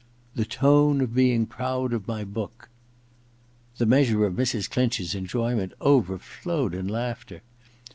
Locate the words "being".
1.13-1.45